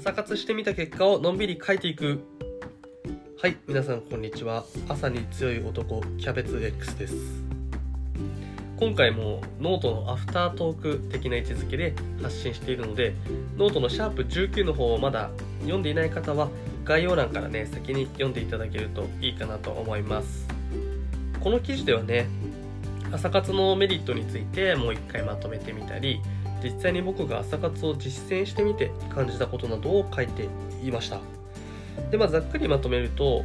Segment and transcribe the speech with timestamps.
[0.00, 2.20] 朝活してみた結果をのんびり書いていく。
[3.38, 4.64] はい皆さんこんにちは。
[4.88, 7.14] 朝に強い男キャベツ X です。
[8.78, 13.12] 今回もノートのアフタートーク的な位置づけで発信しているので
[13.58, 15.28] ノートのシャープ19の方をまだ
[15.60, 16.48] 読んでいない方は
[16.82, 20.48] 概要欄からね先に読んでいただけるといいかなと思います。
[21.44, 22.26] この記事ではね
[23.12, 26.22] 朝活のメリットについてもう一回まとめてみたり
[26.62, 30.48] 実際に僕が朝活を実践してみて感じたことなどを書いて
[30.82, 31.20] いました。
[32.10, 33.44] でまあざっくりまとめると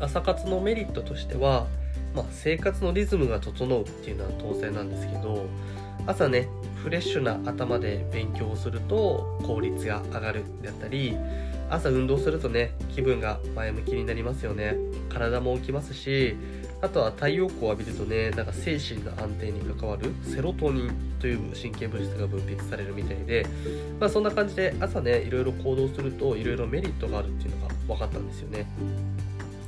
[0.00, 1.66] 朝活のメリットとしては、
[2.14, 5.46] まあ、生活のリズムが整うっていうのは当然なんですけど
[6.06, 6.48] 朝ね
[6.82, 11.16] フレッシュな頭で勉強をすると効率が上がるであったり
[11.68, 14.76] 朝運動するとね気分が前向きになりますよね。
[15.08, 16.36] 体も起きますし
[16.82, 23.46] あとは太陽光を浴びるとねなんか精神の安定に関わるセロトニンという神経物質が分泌されるみたいで、
[23.98, 28.66] まあ、そんな感じで朝ねいろいろ行動するといろいろメリットがあるっていうのが分かったんですよね。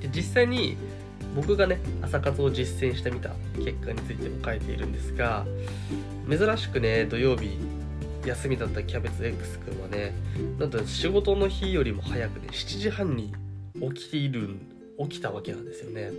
[0.00, 0.76] で実際に
[1.36, 5.46] 僕がね朝活を実践してみた結果についても書いているんですが
[6.28, 7.58] 珍しくね土曜日
[8.26, 10.14] 休みだったキャベツ X 君はね
[10.58, 13.32] なんと仕事の日よりも早くね7時半に
[13.74, 14.56] 起きている
[14.98, 16.10] 起きたわけなんですよね。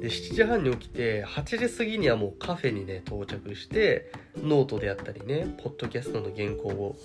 [0.00, 6.96] で7時半に起きて8時過ぎにはもうカフェにね到着してノートであったりねポッドキャストの原稿を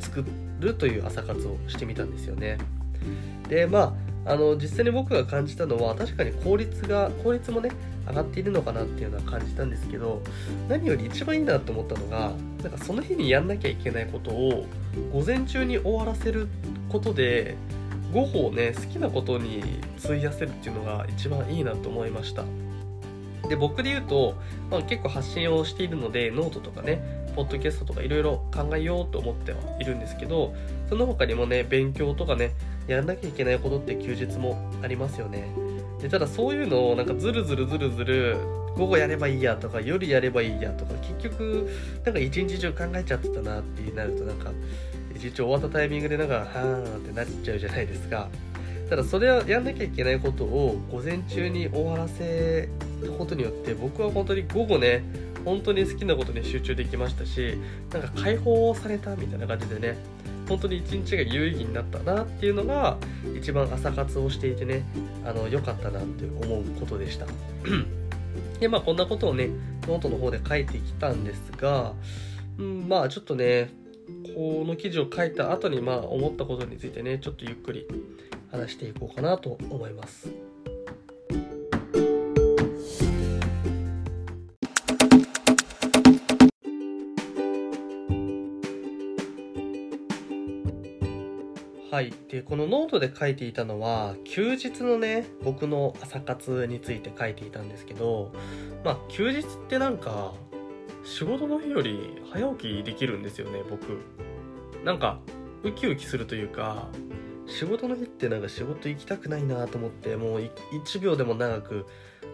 [0.00, 0.24] 作
[0.60, 2.58] るという朝活をしてみたんですよね。
[3.48, 7.70] でまああの実際に僕が感じたのは確かに効率が効率もね
[8.06, 10.22] 上がっているのかなっていうのは感じたんですけど
[10.68, 14.66] 何より一番いいなと思ったのがなんかその日にやんなきゃいけないことを
[15.12, 16.48] 午前中に終わらせる
[16.90, 17.56] ことで
[18.12, 19.62] 午後ね好きなことに
[20.02, 22.44] 費やせるっていうのが一番いいなと思いました。
[23.48, 24.34] で僕で言うと、
[24.70, 27.00] まあ、結構発信をしているのでノートとかね
[27.34, 30.54] ポッドキャストとかいろいろ考えようと思ってはいるんですけど
[30.88, 32.52] その他にもね勉強とかね
[32.88, 35.48] やらなきゃいけないことって休日もありますよね。
[36.00, 38.36] でただそういうのをなんかずるずるずるずる
[38.76, 41.68] 午後やればいいやとか夜やればいいやとか結局
[42.04, 44.50] なんか一日中考えちゃってたなってなるとなんか
[45.14, 48.28] 一日終わったタイミングでなんかはーんってなっちゃうじゃないですか。
[48.88, 52.68] ただそれはやんなきゃいけないことを午前中に終わらせ
[53.02, 55.04] ることによって僕は本当に午後ね
[55.44, 57.58] 本当に好きなことに集中できましたし
[57.92, 59.98] なんか解放されたみたいな感じでね
[60.48, 62.96] 本当に一日が有意義になったなっていうのが
[63.38, 64.82] 一番朝活をしていてね
[65.24, 67.26] あの良かったなって思うことでした。
[68.58, 69.50] でまあこんなことをね
[69.86, 71.92] ノートの方で書いてきたんですが、
[72.58, 73.70] うん、まあちょっとね
[74.34, 77.86] この記事を書いた後にまあ思ったことについてねちょっとゆっくり
[78.50, 80.32] 話していこうかなと思います。
[91.90, 98.30] はい、でこのノートで書いていたのは休日のね僕の朝活について書いていたんですけど
[98.84, 100.32] まあ休日ってなんか
[101.04, 103.98] 仕事の日より早起きできるんですよね僕。
[104.84, 105.20] なんか
[105.62, 106.88] ウキウキするというか
[107.46, 110.50] 仕事の日ってなんか仕事行きたくないなと思ってもう
[110.84, 111.86] 1秒でも長く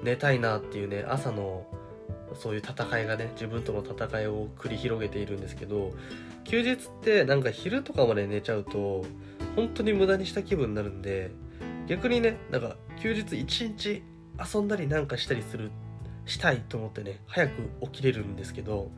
[0.03, 1.67] 寝たいなっていうね朝の
[2.35, 5.93] そういう戦いがね自分との戦いを繰り広げているんですけど
[6.45, 9.05] 休日ってなんか昼とかまで寝ちゃうと
[9.57, 11.31] 本当に無駄にした気分になるんで
[11.87, 14.03] 逆にねなんか休日一日
[14.55, 15.71] 遊んだりなんかしたりする
[16.27, 17.53] したいと思ってね早く
[17.83, 18.91] 起きれるんですけど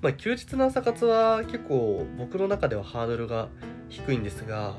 [0.00, 3.48] まあ休日の朝活は結構僕の中ではハードルが
[3.88, 4.76] 低いんですが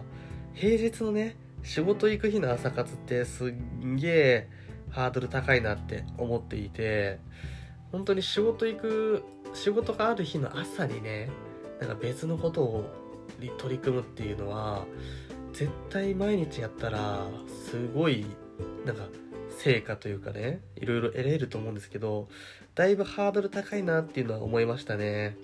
[0.54, 4.50] 平日のね仕事行く日の朝活ってすんげえ
[4.90, 7.20] ハードル高いなって思っていて
[7.92, 9.24] 本当に仕事行く
[9.54, 11.30] 仕事がある日の朝にね
[11.80, 12.86] なんか別のことを
[13.58, 14.86] 取り組むっていうのは
[15.54, 17.28] 絶対毎日やったら
[17.70, 18.26] すごい
[18.86, 19.04] なんか
[19.58, 22.28] 成果というかねいろいろ得れると思うんですけど
[22.76, 25.36] だいぶハードル高いなっていうのは思いましたね。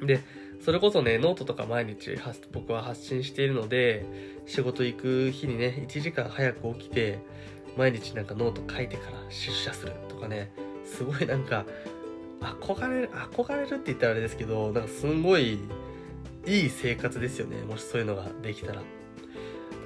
[0.00, 0.20] で
[0.64, 2.18] それこそねノートとか毎日
[2.52, 4.04] 僕は発信しているので
[4.46, 7.18] 仕事行く日にね1時間早く起きて
[7.76, 10.52] 毎日なんかノート書いてから出社するとかね
[10.84, 11.66] すごいなんか
[12.40, 15.58] 憧れる憧れるって言ったらあれですけどなんかすんごい
[16.46, 17.62] いい生活ですよね。
[17.62, 18.82] もしそういうのができたら。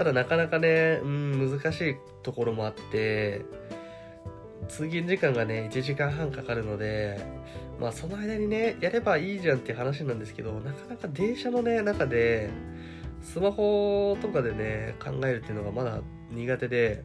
[0.00, 3.44] ただなかなかねうん難しいところもあって
[4.66, 7.20] 通勤時間がね1時間半かかるので
[7.78, 12.48] まあその間にねやればいいじゃんっていう話なんですけどなかなか電車のね中で
[13.20, 16.00] スマホとかでね考えるっていうのがまだ
[16.30, 17.04] 苦手で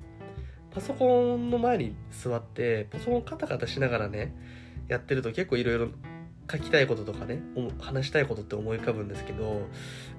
[0.72, 4.34] パソコンの前に座ってパソコンカタカタしながらね
[4.88, 5.90] やってると結構いろいろ
[6.52, 7.42] 書きたいこととかね
[7.80, 9.68] 話したいことって思い浮かぶんですけど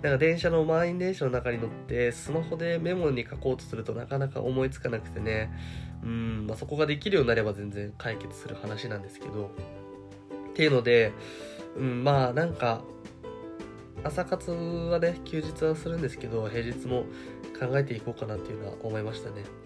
[0.03, 5.53] なんか電車の満員電車の中に乗ってスマホでメモに書こうとするとなかなか思いつかなくてね
[6.03, 9.51] うん、まあ、そこができるようになれば全然解決する話なんですけど
[10.51, 11.13] っていうので、
[11.77, 12.83] うん、まあなんか
[14.05, 17.05] 朝活はね休日はするんですけど平日も
[17.59, 19.66] 考えていこうかなっていうのは思いましたね。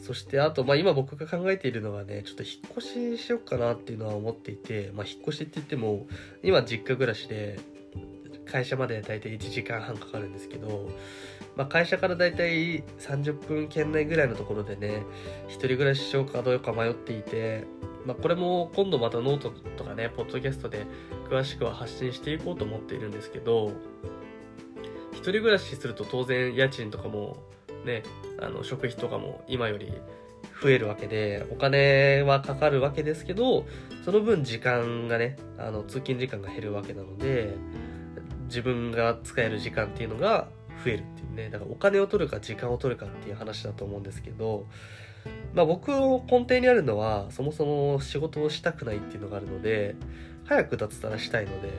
[0.00, 6.06] そしてあと、まあ、今僕が考えているのはねちょっと引っ越ししようかなっていうのは思っていて、まあ、引っ越しって言っても
[6.42, 7.58] 今実家暮らしで
[8.50, 10.88] 会社まで大体1時間半かかるんですけど、
[11.56, 15.04] まあ、会社から大体30分圏内ぐらいのところでね
[15.46, 17.64] 一人暮らししようかどうか迷っていて、
[18.06, 20.86] まあ、これも今度またノートとかねポッドキャストで
[21.30, 23.72] 詳しくは発信していこうと思っているんですけど
[25.12, 27.36] 一人暮らしすると当然家賃とかも
[27.84, 28.02] ね
[28.38, 29.92] あの食費とかも今より
[30.62, 33.66] 増えるわけでお金はかかるわけですけど
[34.04, 37.54] その分時間がねあの通勤時間が減るわけなので
[38.46, 40.48] 自分が使える時間っていうのが
[40.84, 41.50] 増えるっていうね。
[41.50, 44.66] だからお金を取るか時間を取るかっていう話だと思うんですけど
[45.54, 49.94] まあ僕の根底にあるのはそもそも仕事をしたくないっていうのがあるので
[50.44, 51.70] 早く脱サラしたいので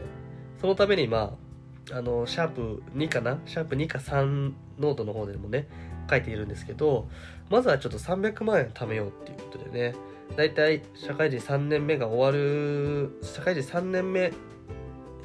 [0.59, 1.50] そのためにまあ
[1.93, 3.39] あのシャープ2かな？
[3.45, 5.67] シャープ2か3ノートの方でもね
[6.09, 7.07] 書いているんですけど
[7.49, 9.95] まずはちょっと300万円貯めようっていうことでね
[10.35, 14.31] だいたい社会人3年目が終わる社会人3年目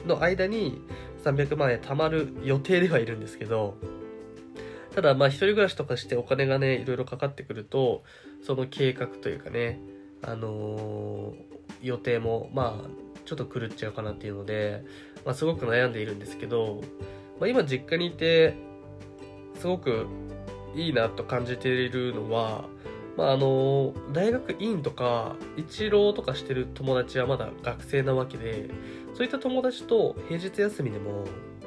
[0.07, 0.81] の間に
[1.25, 3.77] 300万円貯まる予定ではいるんですけど
[4.95, 8.03] ただまあ一人暮らしとかしてお金がねいろいろかかってくると
[8.45, 9.81] その計画というかね
[10.23, 11.35] あのー、
[11.83, 14.85] 予定もまあちょっと狂っちゃうかなっていうので、
[15.26, 16.81] まあ、すごく悩んでいるんですけど、
[17.40, 18.55] まあ、今実家にいて
[19.58, 20.06] すごく
[20.75, 22.67] いいなと感じているのは、
[23.17, 28.70] まあ、あの大学院とか一浪とかしてる友達はまだ学生なわけで
[29.14, 31.25] そういった友達と平日休みでも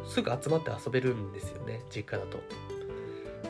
[0.07, 2.39] すぐ集まって遊べるんですよね実家だと。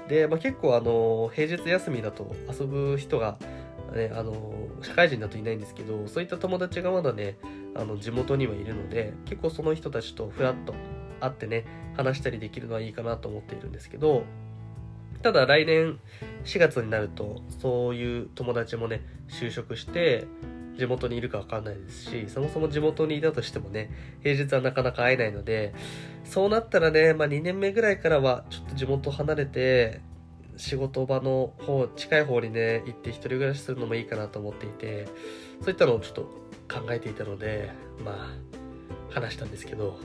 [0.08, 3.38] で、まあ、結構あの平日休みだと遊ぶ人が、
[3.90, 7.38] ね、あの社会人だといないんですけどそういった友達がまだね
[7.76, 10.74] あの地元にはいるので結構その人たちとフラッと
[11.20, 11.66] 会ってね
[11.96, 14.24] 話したりできるのはいいかなと思っているんですけど
[15.22, 16.00] ただ来年
[16.46, 20.28] 4月になるとそういう友達もね就職して
[20.78, 23.92] 地元にいるか分かんないですしそもそも地元にいたとしてもね
[24.24, 25.74] 平日はなかなか会えないので
[26.24, 30.02] そうなったらね、まあ、2年目ぐらいからはちょっと地元離れて
[30.60, 35.08] 仕事場の方近い方にね行って一人暮らしするのもいいかなと思っていて
[35.62, 36.22] そういったのをちょっと
[36.68, 37.72] 考えていたので
[38.04, 38.28] まあ
[39.10, 39.98] 話したんですけど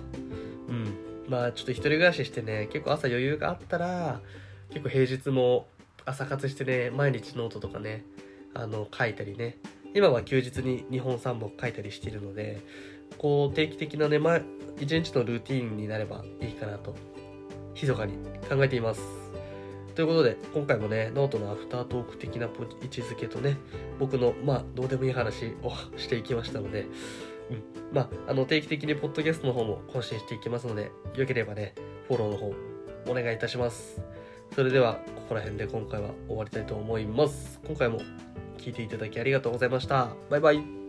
[0.69, 0.95] うん。
[1.29, 4.21] まあちょっと一人暮らししてね結構朝余裕があったら
[4.69, 5.67] 結構平日も
[6.05, 8.05] 朝活してね毎日ノートとかね
[8.55, 9.59] あの書いたりね。
[9.97, 12.61] 今は休日に2本3本書いたりしているので
[13.17, 14.41] こう定期的なね、ま、
[14.81, 16.97] 一日のルーティンになればいいかなと
[17.75, 18.15] 密かに
[18.49, 19.24] 考えています。
[19.95, 23.57] ということで今回もねノートのアフタートーク的な位置づけとね
[23.99, 26.87] 僕のまあどうでもいい話を していきましたので
[27.51, 27.63] うん、
[27.93, 31.75] まあ、あの定期的にポッドキャストの方も更新していきますので、よければね、
[32.09, 32.55] フォローの方
[33.09, 34.01] お願いいたします。
[34.55, 37.61] それでは、ここら辺で今回は終わりたいと思います。
[37.67, 38.01] 今回も
[38.59, 40.11] 聞いていただきありがとうございました。
[40.31, 40.84] バイバイ。